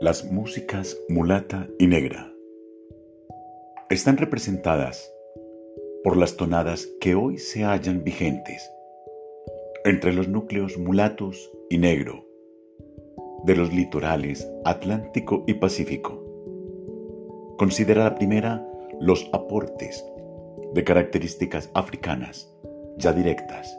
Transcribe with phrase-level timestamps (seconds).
[0.00, 2.32] Las músicas mulata y negra
[3.90, 5.12] están representadas
[6.04, 8.70] por las tonadas que hoy se hallan vigentes
[9.84, 12.24] entre los núcleos mulatos y negro
[13.42, 16.22] de los litorales Atlántico y Pacífico.
[17.58, 18.64] Considera la primera
[19.00, 20.04] los aportes
[20.74, 22.48] de características africanas
[22.98, 23.76] ya directas,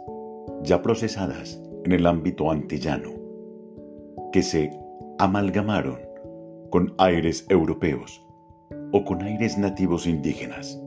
[0.63, 3.13] ya procesadas en el ámbito antillano,
[4.33, 4.69] que se
[5.17, 6.08] amalgamaron
[6.69, 8.25] con aires europeos
[8.91, 10.81] o con aires nativos indígenas.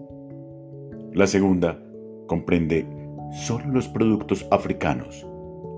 [1.12, 1.78] La segunda
[2.26, 2.86] comprende
[3.32, 5.26] solo los productos africanos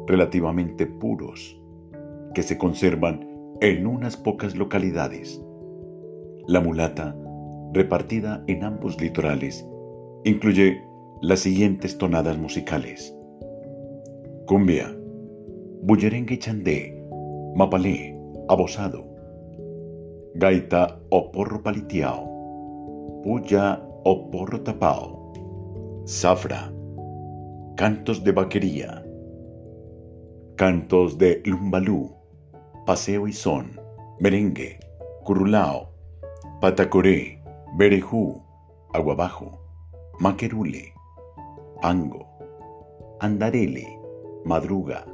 [0.06, 1.60] relativamente puros
[2.34, 3.28] que se conservan
[3.60, 5.40] en unas pocas localidades.
[6.46, 7.16] La mulata,
[7.72, 9.66] repartida en ambos litorales,
[10.24, 10.82] incluye
[11.22, 13.16] las siguientes tonadas musicales.
[14.46, 14.94] Cumbia,
[15.82, 17.02] bullerengue chandé,
[17.54, 19.13] mapalé, abosado,
[20.36, 22.26] gaita o porro paliteado,
[23.22, 25.32] puya o porro tapao,
[26.04, 26.72] zafra,
[27.76, 29.04] cantos de vaquería,
[30.56, 32.16] cantos de lumbalú,
[32.84, 33.78] paseo y son,
[34.18, 34.80] merengue,
[35.22, 35.90] curulao,
[36.60, 37.40] patacoré,
[37.78, 38.42] berejú,
[38.92, 39.60] aguabajo,
[40.18, 40.94] maquerule,
[41.80, 42.26] pango,
[43.20, 43.86] andarele,
[44.44, 45.06] madruga,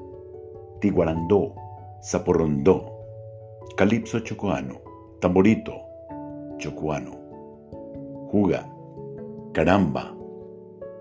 [0.80, 1.54] tiguarandó,
[2.02, 2.90] zaporrondó,
[3.76, 4.80] calipso chocoano,
[5.20, 5.74] tamborito,
[6.58, 7.12] chocuano,
[8.32, 8.66] juga,
[9.52, 10.16] caramba,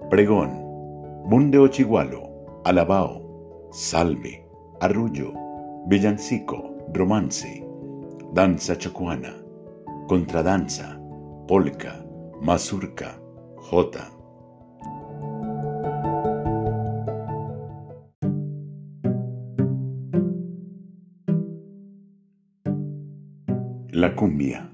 [0.09, 0.51] pregón,
[1.25, 2.29] bundeo chigualo,
[2.65, 3.21] alabao,
[3.71, 4.45] salve,
[4.81, 5.33] arrullo,
[5.87, 7.65] villancico, romance,
[8.33, 9.33] danza chocuana,
[10.07, 10.99] contradanza,
[11.47, 12.03] polka,
[12.41, 13.19] mazurca,
[13.71, 14.18] jota.
[23.99, 24.71] La cumbia.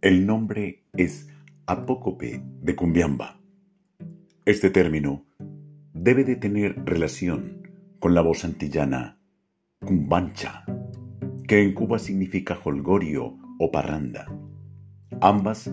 [0.00, 1.28] El nombre es
[1.66, 3.38] apócope de cumbiamba.
[4.46, 5.26] Este término
[5.92, 9.20] debe de tener relación con la voz antillana
[9.84, 10.64] cumbancha,
[11.46, 14.34] que en Cuba significa holgorio o parranda.
[15.20, 15.70] Ambas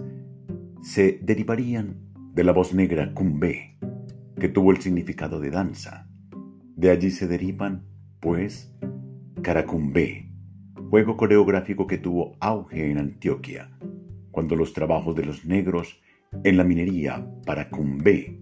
[0.82, 3.80] se derivarían de la voz negra cumbé,
[4.38, 6.10] que tuvo el significado de danza.
[6.76, 7.86] De allí se derivan,
[8.20, 8.76] pues,
[9.42, 10.31] caracumbé,
[10.92, 13.72] juego coreográfico que tuvo auge en Antioquia,
[14.30, 16.02] cuando los trabajos de los negros
[16.44, 18.42] en la minería para cumbé,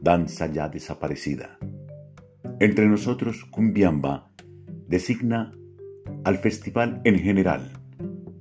[0.00, 1.58] danza ya desaparecida.
[2.60, 4.32] Entre nosotros, cumbiamba
[4.88, 5.52] designa
[6.24, 7.70] al festival en general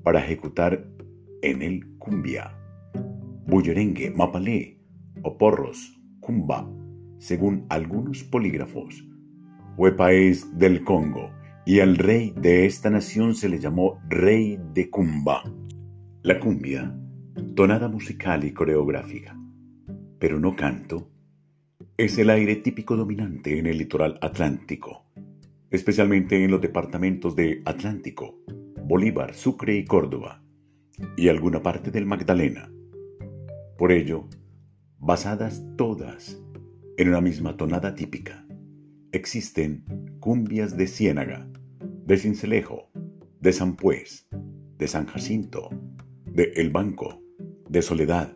[0.02, 0.88] para ejecutar
[1.42, 2.58] en el cumbia,
[3.48, 4.80] bullerengue, mapalé
[5.24, 6.72] o porros, cumba,
[7.18, 9.06] según algunos polígrafos.
[9.76, 11.36] Fue país del Congo
[11.66, 15.44] y al rey de esta nación se le llamó rey de Cumba.
[16.22, 16.96] La cumbia,
[17.56, 19.36] tonada musical y coreográfica,
[20.20, 21.10] pero no canto,
[21.98, 25.06] es el aire típico dominante en el litoral atlántico,
[25.72, 28.40] especialmente en los departamentos de Atlántico,
[28.84, 30.44] Bolívar, Sucre y Córdoba,
[31.18, 32.72] y alguna parte del Magdalena.
[33.78, 34.28] Por ello,
[35.00, 36.42] basadas todas
[36.98, 38.45] en una misma tonada típica,
[39.16, 39.84] existen
[40.20, 41.48] cumbias de Ciénaga,
[42.06, 42.90] de Cincelejo,
[43.40, 44.28] de San Pues,
[44.78, 45.70] de San Jacinto,
[46.26, 47.22] de El Banco,
[47.70, 48.34] de Soledad,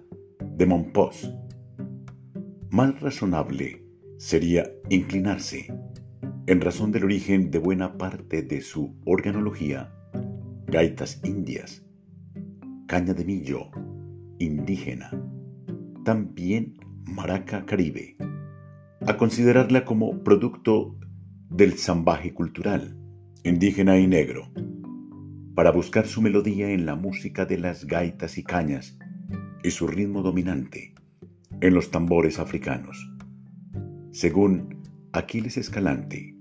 [0.58, 1.34] de Monpós.
[2.70, 3.86] Más razonable
[4.18, 5.74] sería inclinarse,
[6.48, 9.94] en razón del origen de buena parte de su organología,
[10.68, 11.86] gaitas indias,
[12.88, 13.70] caña de millo,
[14.40, 15.12] indígena,
[16.06, 18.16] también maraca caribe,
[19.06, 20.98] a considerarla como producto
[21.50, 22.98] del zambaje cultural,
[23.44, 24.52] indígena y negro,
[25.56, 28.98] para buscar su melodía en la música de las gaitas y cañas
[29.64, 30.94] y su ritmo dominante
[31.62, 33.10] en los tambores africanos.
[34.12, 34.81] Según
[35.13, 36.36] Aquiles Escalante,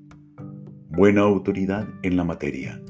[0.90, 2.82] buena autoridad en la materia,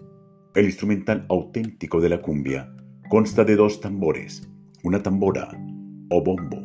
[0.55, 2.75] el instrumental auténtico de la cumbia
[3.11, 4.49] consta de dos tambores,
[4.82, 5.49] una tambora
[6.11, 6.65] o bombo,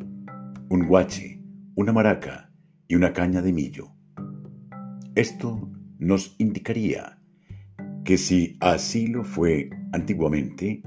[0.70, 1.42] un guache,
[1.76, 2.53] una maraca
[2.88, 3.92] y una caña de millo.
[5.16, 5.70] Esto
[6.00, 7.20] nos indicaría
[8.04, 10.84] que si así lo fue antiguamente,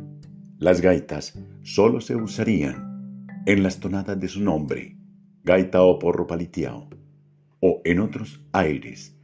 [0.59, 4.97] las gaitas solo se usarían en las tonadas de su nombre,
[5.45, 6.89] gaita o porro paliteado,
[7.61, 9.17] o en otros aires.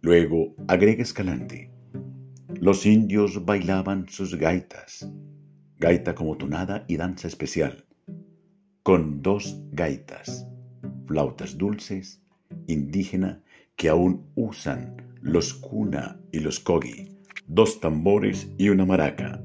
[0.00, 1.70] Luego agrega Escalante.
[2.60, 5.08] Los indios bailaban sus gaitas,
[5.78, 7.84] gaita como tonada y danza especial,
[8.82, 10.48] con dos gaitas,
[11.08, 12.22] flautas dulces,
[12.66, 13.42] indígena
[13.76, 17.08] que aún usan los kuna y los kogi,
[17.46, 19.42] dos tambores y una maraca.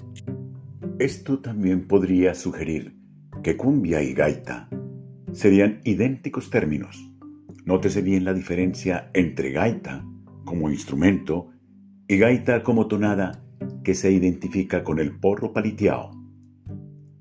[0.99, 2.95] Esto también podría sugerir
[3.41, 4.69] que cumbia y gaita
[5.31, 7.09] serían idénticos términos.
[7.65, 10.05] Nótese bien la diferencia entre gaita
[10.45, 11.49] como instrumento
[12.07, 13.41] y gaita como tonada
[13.83, 16.11] que se identifica con el porro paliteado.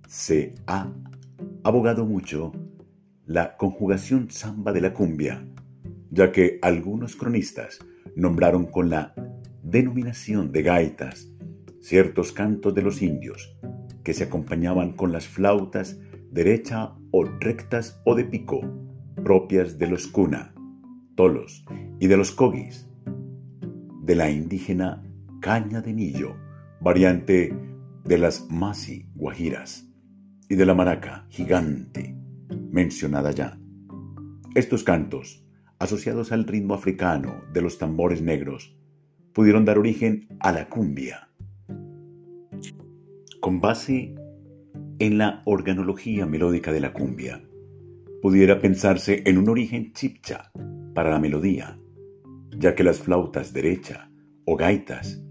[0.09, 0.93] Se ha
[1.63, 2.53] abogado mucho
[3.27, 5.47] la conjugación samba de la cumbia,
[6.11, 7.79] ya que algunos cronistas
[8.17, 9.15] nombraron con la
[9.63, 11.29] denominación de gaitas
[11.81, 13.57] ciertos cantos de los indios
[14.05, 15.99] que se acompañaban con las flautas
[16.31, 18.61] derecha o rectas o de pico,
[19.23, 20.55] propias de los cuna,
[21.15, 21.65] tolos
[22.01, 22.89] y de los cogis,
[24.03, 25.03] de la indígena
[25.41, 26.37] caña de millo,
[26.81, 27.55] variante
[28.05, 29.89] de las masi guajiras
[30.49, 32.17] y de la maraca gigante,
[32.73, 33.59] mencionada ya.
[34.55, 35.45] Estos cantos,
[35.79, 38.77] asociados al ritmo africano de los tambores negros,
[39.33, 41.29] pudieron dar origen a la cumbia.
[43.41, 44.15] Con base
[44.99, 47.43] en la organología melódica de la cumbia,
[48.21, 50.51] pudiera pensarse en un origen chipcha
[50.95, 51.79] para la melodía,
[52.57, 54.11] ya que las flautas derecha
[54.45, 55.23] o gaitas,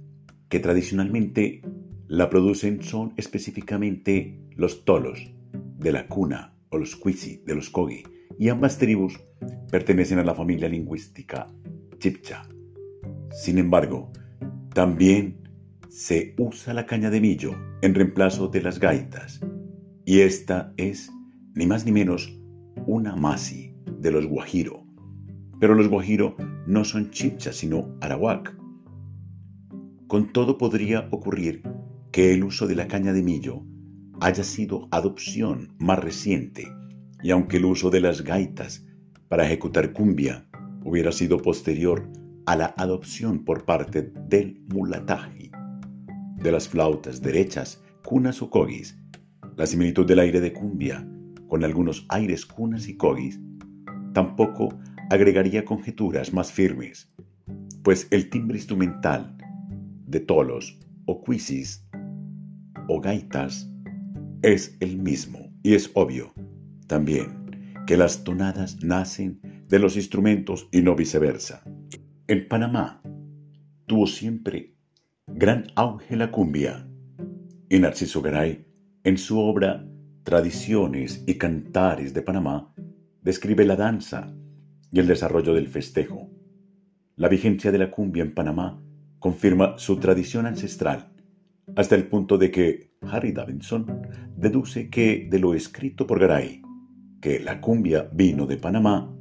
[0.50, 1.62] que tradicionalmente
[2.08, 5.34] la producen son específicamente los tolos
[5.78, 8.04] de la cuna o los cuisi de los kogi,
[8.40, 9.20] y ambas tribus
[9.70, 11.48] pertenecen a la familia lingüística
[12.00, 12.44] chipcha.
[13.32, 14.12] Sin embargo,
[14.74, 15.42] también
[15.90, 19.42] se usa la caña de millo en reemplazo de las gaitas,
[20.06, 21.12] y esta es,
[21.54, 22.40] ni más ni menos,
[22.88, 24.84] una masi de los guajiro.
[25.60, 26.36] Pero los guajiro
[26.66, 28.58] no son chipcha, sino arawak.
[30.08, 31.62] Con todo podría ocurrir
[32.12, 33.64] que el uso de la caña de millo
[34.22, 36.68] haya sido adopción más reciente,
[37.24, 38.86] y aunque el uso de las gaitas
[39.28, 40.48] para ejecutar cumbia
[40.84, 42.08] hubiera sido posterior
[42.46, 45.52] a la adopción por parte del mulataji,
[46.38, 48.96] de las flautas derechas, cunas o cogis,
[49.58, 51.08] la similitud del aire de cumbia
[51.48, 53.40] con algunos aires cunas y cogis
[54.14, 54.70] tampoco
[55.10, 57.12] agregaría conjeturas más firmes,
[57.84, 59.36] pues el timbre instrumental
[60.06, 61.88] de tolos o cuisis
[62.88, 63.71] o gaitas
[64.42, 66.34] es el mismo y es obvio
[66.88, 71.64] también que las tonadas nacen de los instrumentos y no viceversa.
[72.28, 73.02] En Panamá
[73.86, 74.76] tuvo siempre
[75.28, 76.88] gran auge la cumbia
[77.70, 78.66] y Narciso Garay,
[79.04, 79.88] en su obra
[80.24, 82.74] Tradiciones y Cantares de Panamá,
[83.22, 84.36] describe la danza
[84.92, 86.30] y el desarrollo del festejo.
[87.16, 88.84] La vigencia de la cumbia en Panamá
[89.20, 91.11] confirma su tradición ancestral,
[91.76, 93.86] hasta el punto de que Harry Davidson
[94.36, 96.62] deduce que de lo escrito por Garay,
[97.22, 99.16] que la cumbia vino de Panamá,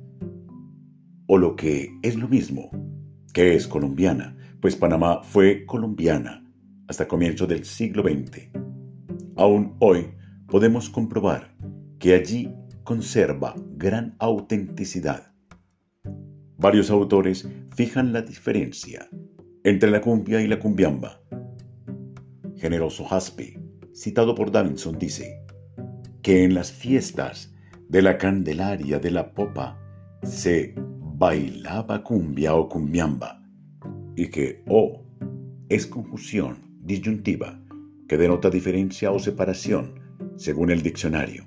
[1.27, 2.71] o lo que es lo mismo,
[3.33, 6.45] que es colombiana, pues Panamá fue colombiana
[6.89, 8.49] hasta comienzo del siglo XX.
[9.37, 10.09] Aún hoy
[10.49, 11.55] podemos comprobar
[11.99, 12.53] que allí
[12.83, 15.33] conserva gran autenticidad.
[16.59, 19.09] Varios autores fijan la diferencia
[19.63, 21.20] entre la cumbia y la cumbiamba.
[22.61, 23.59] Generoso Haspe,
[23.95, 25.43] citado por Davidson, dice
[26.21, 27.55] que en las fiestas
[27.89, 29.81] de la Candelaria de la Popa
[30.23, 33.43] se bailaba cumbia o cumbiamba
[34.15, 35.03] y que O
[35.71, 37.59] es conjunción disyuntiva
[38.07, 39.95] que denota diferencia o separación
[40.37, 41.47] según el diccionario.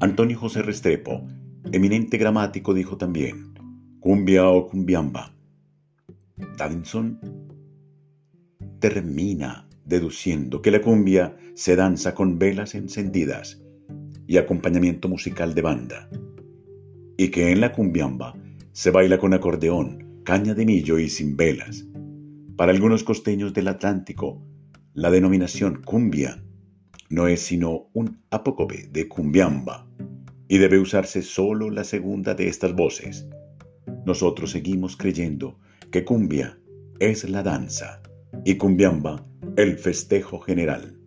[0.00, 1.26] Antonio José Restrepo,
[1.70, 3.52] eminente gramático, dijo también
[4.00, 5.34] cumbia o cumbiamba
[6.56, 7.39] Davinson
[8.80, 13.62] termina deduciendo que la cumbia se danza con velas encendidas
[14.26, 16.08] y acompañamiento musical de banda,
[17.16, 18.34] y que en la cumbiamba
[18.72, 21.86] se baila con acordeón, caña de millo y sin velas.
[22.56, 24.42] Para algunos costeños del Atlántico,
[24.94, 26.42] la denominación cumbia
[27.08, 29.86] no es sino un apócope de cumbiamba
[30.48, 33.26] y debe usarse solo la segunda de estas voces.
[34.06, 35.58] Nosotros seguimos creyendo
[35.90, 36.58] que cumbia
[37.00, 38.00] es la danza
[38.44, 39.24] y cumbiamba
[39.56, 40.99] el festejo general.